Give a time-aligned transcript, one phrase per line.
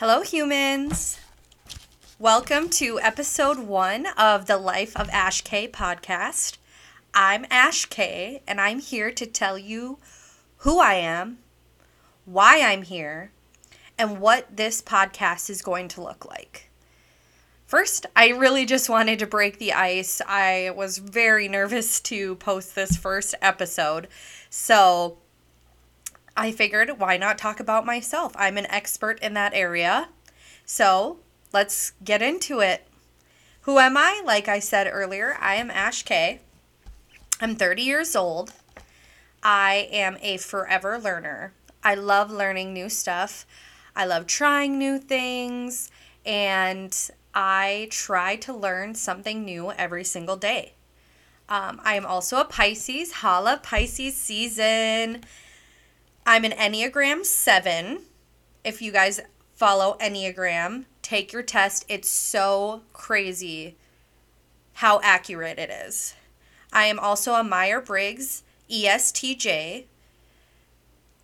[0.00, 1.18] Hello, humans.
[2.20, 6.56] Welcome to episode one of the Life of Ash Kay podcast.
[7.12, 9.98] I'm Ash Kay, and I'm here to tell you
[10.58, 11.38] who I am,
[12.26, 13.32] why I'm here,
[13.98, 16.70] and what this podcast is going to look like.
[17.66, 20.22] First, I really just wanted to break the ice.
[20.28, 24.06] I was very nervous to post this first episode.
[24.48, 25.18] So,
[26.38, 28.32] I figured why not talk about myself?
[28.36, 30.08] I'm an expert in that area.
[30.64, 31.18] So
[31.52, 32.86] let's get into it.
[33.62, 34.22] Who am I?
[34.24, 36.38] Like I said earlier, I am Ash Kay.
[37.40, 38.52] I'm 30 years old.
[39.42, 41.54] I am a forever learner.
[41.82, 43.44] I love learning new stuff.
[43.96, 45.90] I love trying new things.
[46.24, 46.96] And
[47.34, 50.74] I try to learn something new every single day.
[51.48, 53.10] Um, I am also a Pisces.
[53.10, 55.24] Holla Pisces season.
[56.30, 58.02] I'm an Enneagram 7.
[58.62, 59.18] If you guys
[59.54, 61.86] follow Enneagram, take your test.
[61.88, 63.78] It's so crazy
[64.74, 66.14] how accurate it is.
[66.70, 69.86] I am also a Meyer Briggs ESTJ.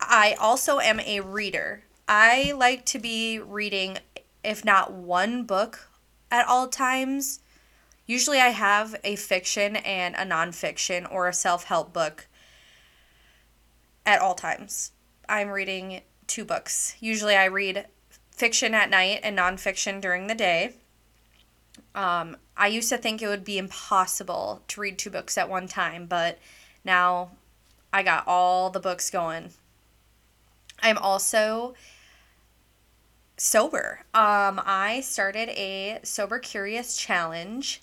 [0.00, 1.82] I also am a reader.
[2.08, 3.98] I like to be reading,
[4.42, 5.90] if not one book
[6.30, 7.40] at all times.
[8.06, 12.28] Usually, I have a fiction and a nonfiction or a self help book
[14.06, 14.92] at all times.
[15.28, 16.96] I'm reading two books.
[17.00, 17.86] Usually I read
[18.30, 20.74] fiction at night and nonfiction during the day.
[21.94, 25.68] Um, I used to think it would be impossible to read two books at one
[25.68, 26.38] time, but
[26.84, 27.30] now
[27.92, 29.50] I got all the books going.
[30.82, 31.74] I'm also
[33.36, 34.00] sober.
[34.14, 37.82] Um, I started a Sober Curious challenge,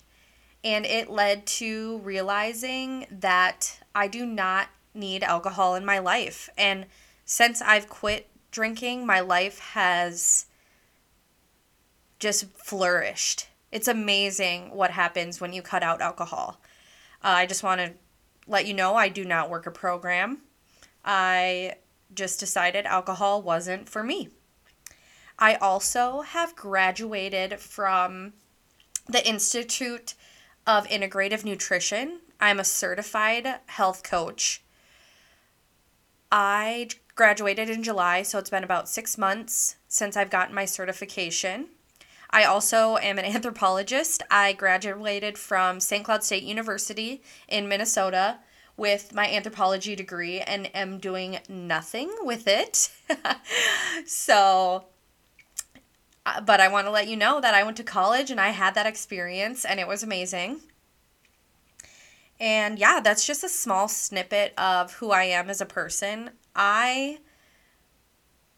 [0.62, 6.48] and it led to realizing that I do not need alcohol in my life.
[6.56, 6.86] And
[7.24, 10.46] since I've quit drinking, my life has
[12.18, 13.48] just flourished.
[13.72, 16.60] It's amazing what happens when you cut out alcohol.
[17.22, 17.92] Uh, I just want to
[18.46, 20.42] let you know I do not work a program.
[21.04, 21.76] I
[22.14, 24.28] just decided alcohol wasn't for me.
[25.38, 28.34] I also have graduated from
[29.08, 30.14] the Institute
[30.66, 32.20] of Integrative Nutrition.
[32.40, 34.62] I'm a certified health coach.
[36.30, 41.66] I graduated in July, so it's been about six months since I've gotten my certification.
[42.30, 44.22] I also am an anthropologist.
[44.30, 46.04] I graduated from St.
[46.04, 48.38] Cloud State University in Minnesota
[48.76, 52.90] with my anthropology degree and am doing nothing with it.
[54.06, 54.86] so,
[56.26, 58.48] uh, but I want to let you know that I went to college and I
[58.48, 60.60] had that experience and it was amazing.
[62.40, 66.30] And yeah, that's just a small snippet of who I am as a person.
[66.54, 67.18] I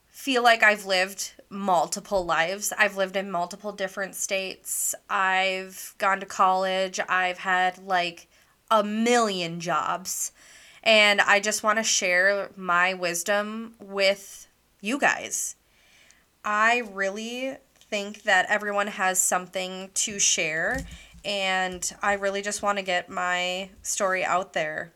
[0.09, 2.73] feel like I've lived multiple lives.
[2.77, 4.95] I've lived in multiple different states.
[5.09, 6.99] I've gone to college.
[7.09, 8.29] I've had like
[8.71, 10.33] a million jobs.
[10.83, 14.47] And I just want to share my wisdom with
[14.81, 15.57] you guys.
[16.45, 17.57] I really
[17.91, 20.87] think that everyone has something to share
[21.27, 24.93] and I really just want to get my story out there.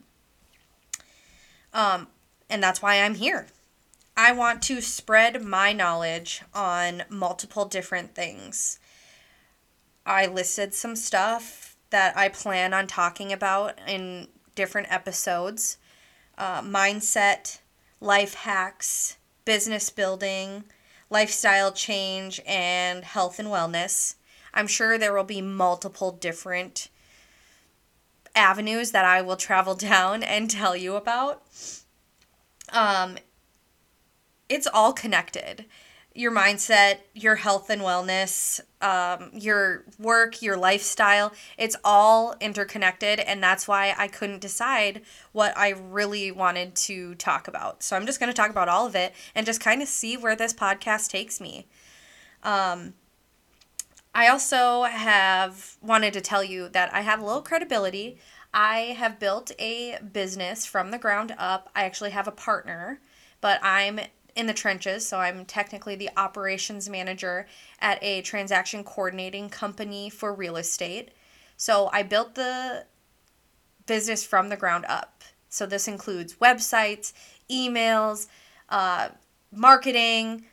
[1.74, 2.06] Um,
[2.48, 3.48] and that's why I'm here.
[4.16, 8.78] I want to spread my knowledge on multiple different things.
[10.06, 15.78] I listed some stuff that I plan on talking about in different episodes
[16.38, 17.58] uh, mindset,
[18.00, 20.64] life hacks, business building,
[21.10, 24.14] lifestyle change, and health and wellness.
[24.52, 26.88] I'm sure there will be multiple different
[28.34, 31.42] avenues that I will travel down and tell you about.
[32.72, 33.18] Um,
[34.48, 35.64] it's all connected.
[36.12, 43.20] Your mindset, your health and wellness, um, your work, your lifestyle, it's all interconnected.
[43.20, 47.84] And that's why I couldn't decide what I really wanted to talk about.
[47.84, 50.16] So I'm just going to talk about all of it and just kind of see
[50.16, 51.68] where this podcast takes me.
[52.42, 52.94] Um,
[54.14, 58.18] I also have wanted to tell you that I have low credibility.
[58.52, 61.70] I have built a business from the ground up.
[61.74, 63.00] I actually have a partner,
[63.40, 64.00] but I'm
[64.34, 67.46] in the trenches, so I'm technically the operations manager
[67.80, 71.10] at a transaction coordinating company for real estate.
[71.56, 72.86] So I built the
[73.86, 75.22] business from the ground up.
[75.48, 77.12] So this includes websites,
[77.50, 78.28] emails,
[78.68, 79.10] uh,
[79.52, 80.44] marketing,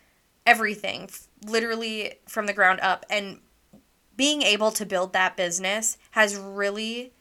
[0.46, 1.10] everything,
[1.46, 3.06] literally from the ground up.
[3.10, 3.40] And
[4.18, 7.14] being able to build that business has really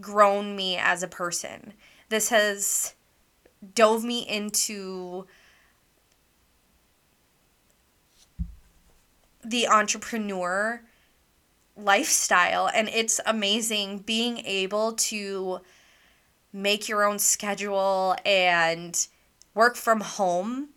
[0.00, 1.72] grown me as a person.
[2.08, 2.94] This has
[3.74, 5.26] dove me into
[9.44, 10.82] the entrepreneur
[11.76, 15.58] lifestyle and it's amazing being able to
[16.52, 19.08] make your own schedule and
[19.54, 20.68] work from home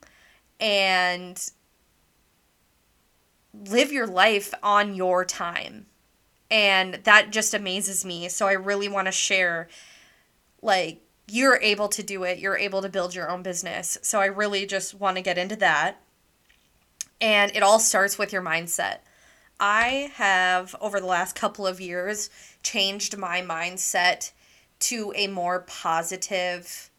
[0.60, 1.52] and
[3.68, 5.86] live your life on your time.
[6.52, 8.30] And that just amazes me.
[8.30, 9.68] So I really want to share
[10.62, 12.40] like you're able to do it.
[12.40, 13.98] You're able to build your own business.
[14.02, 16.02] So I really just want to get into that.
[17.20, 19.00] And it all starts with your mindset.
[19.60, 22.30] I have over the last couple of years
[22.62, 24.32] changed my mindset
[24.80, 26.90] to a more positive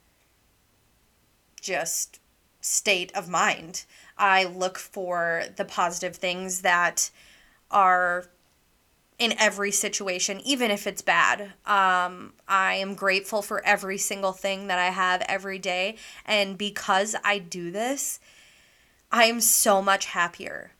[1.60, 2.18] just
[2.60, 3.84] state of mind.
[4.18, 7.10] I look for the positive things that
[7.70, 8.26] are
[9.18, 11.52] in every situation, even if it's bad.
[11.64, 15.96] Um, I am grateful for every single thing that I have every day.
[16.26, 18.20] And because I do this,
[19.10, 20.72] I am so much happier.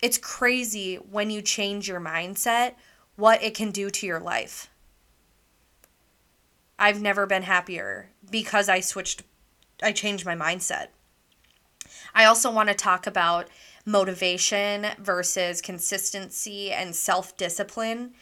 [0.00, 2.74] It's crazy when you change your mindset,
[3.16, 4.68] what it can do to your life.
[6.78, 9.22] I've never been happier because I switched,
[9.82, 10.88] I changed my mindset.
[12.14, 13.48] I also want to talk about
[13.84, 18.12] motivation versus consistency and self discipline.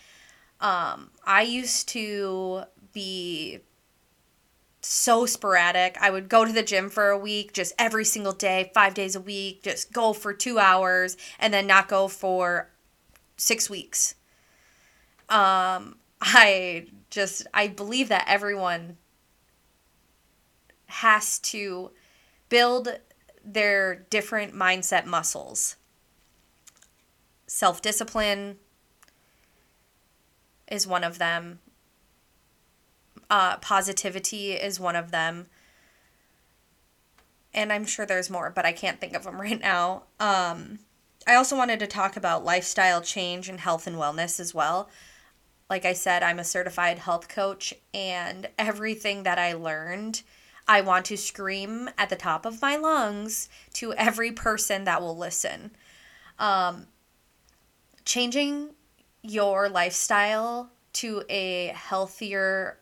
[0.60, 3.60] Um, I used to be
[4.82, 5.96] so sporadic.
[6.00, 9.14] I would go to the gym for a week, just every single day, five days
[9.14, 12.70] a week, just go for two hours and then not go for
[13.36, 14.14] six weeks.
[15.28, 18.96] Um, I just, I believe that everyone
[20.86, 21.90] has to
[22.48, 22.88] build
[23.44, 25.76] their different mindset muscles.
[27.46, 28.56] Self discipline
[30.70, 31.58] is one of them.
[33.28, 35.46] Uh, positivity is one of them.
[37.52, 40.04] And I'm sure there's more, but I can't think of them right now.
[40.18, 40.78] Um,
[41.26, 44.88] I also wanted to talk about lifestyle change and health and wellness as well.
[45.68, 50.22] Like I said, I'm a certified health coach, and everything that I learned
[50.66, 55.16] I want to scream at the top of my lungs to every person that will
[55.16, 55.72] listen.
[56.38, 56.86] Um,
[58.04, 58.70] changing
[59.22, 62.78] your lifestyle to a healthier,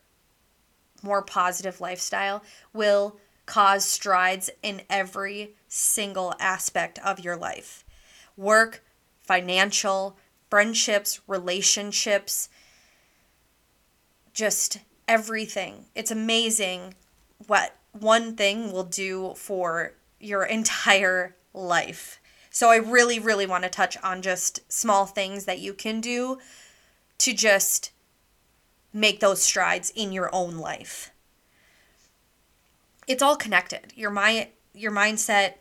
[1.03, 2.43] more positive lifestyle
[2.73, 7.85] will cause strides in every single aspect of your life
[8.37, 8.85] work,
[9.21, 10.17] financial,
[10.49, 12.49] friendships, relationships,
[14.33, 14.79] just
[15.09, 15.87] everything.
[15.95, 16.95] It's amazing
[17.47, 22.21] what one thing will do for your entire life.
[22.51, 26.39] So I really, really want to touch on just small things that you can do
[27.19, 27.93] to just
[28.93, 31.11] make those strides in your own life.
[33.07, 33.93] It's all connected.
[33.95, 35.55] Your mind your mindset,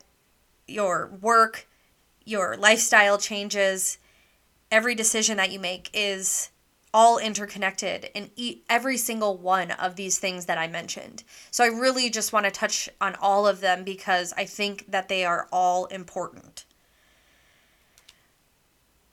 [0.68, 1.68] your work,
[2.24, 3.98] your lifestyle changes,
[4.72, 6.52] every decision that you make is
[6.94, 8.32] all interconnected in
[8.70, 11.24] every single one of these things that I mentioned.
[11.52, 15.10] So I really just want to touch on all of them because I think that
[15.10, 16.66] they are all important.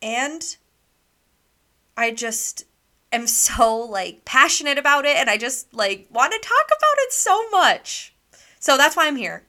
[0.01, 0.57] And
[1.97, 2.65] I just
[3.13, 7.13] am so like passionate about it and I just like want to talk about it
[7.13, 8.15] so much.
[8.59, 9.45] So that's why I'm here.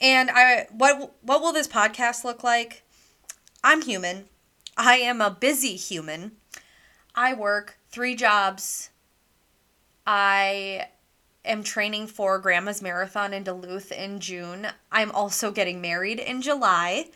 [0.00, 2.82] And I what what will this podcast look like?
[3.64, 4.26] I'm human.
[4.76, 6.32] I am a busy human.
[7.16, 8.90] I work three jobs.
[10.06, 10.88] I
[11.44, 14.66] am training for Grandma's Marathon in Duluth in June.
[14.92, 17.06] I'm also getting married in July.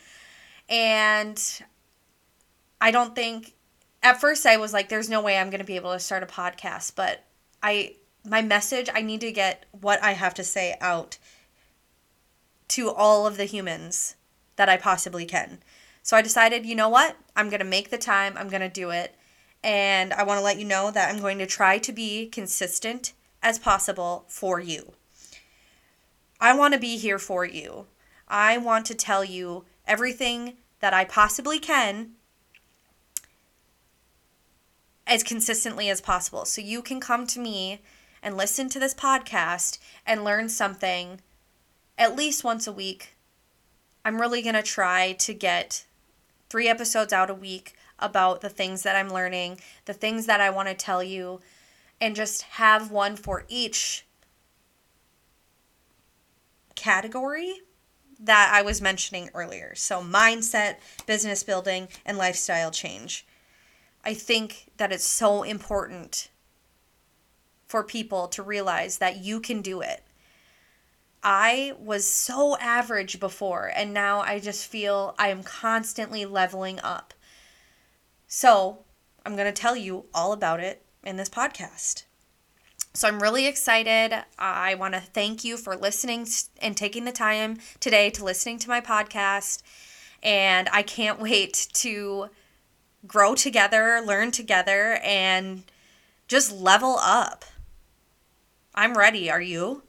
[0.67, 1.41] And
[2.79, 3.53] I don't think
[4.01, 6.23] at first I was like there's no way I'm going to be able to start
[6.23, 7.23] a podcast, but
[7.61, 11.17] I my message I need to get what I have to say out
[12.69, 14.15] to all of the humans
[14.55, 15.59] that I possibly can.
[16.03, 17.17] So I decided, you know what?
[17.35, 18.33] I'm going to make the time.
[18.37, 19.15] I'm going to do it.
[19.63, 23.13] And I want to let you know that I'm going to try to be consistent
[23.43, 24.93] as possible for you.
[26.39, 27.85] I want to be here for you.
[28.27, 32.11] I want to tell you everything that I possibly can
[35.05, 36.45] as consistently as possible.
[36.45, 37.81] So you can come to me
[38.23, 41.19] and listen to this podcast and learn something
[41.97, 43.15] at least once a week.
[44.05, 45.85] I'm really going to try to get
[46.49, 50.49] three episodes out a week about the things that I'm learning, the things that I
[50.49, 51.41] want to tell you,
[51.99, 54.05] and just have one for each
[56.75, 57.61] category
[58.19, 59.73] that I was mentioning earlier.
[59.75, 63.25] So, mindset, business building, and lifestyle change.
[64.03, 66.29] I think that it's so important
[67.67, 70.03] for people to realize that you can do it.
[71.23, 77.13] I was so average before, and now I just feel I am constantly leveling up.
[78.33, 78.85] So,
[79.25, 82.05] I'm going to tell you all about it in this podcast.
[82.93, 84.23] So, I'm really excited.
[84.39, 86.25] I want to thank you for listening
[86.61, 89.61] and taking the time today to listening to my podcast.
[90.23, 92.29] And I can't wait to
[93.05, 95.63] grow together, learn together, and
[96.29, 97.43] just level up.
[98.73, 99.29] I'm ready.
[99.29, 99.83] Are you?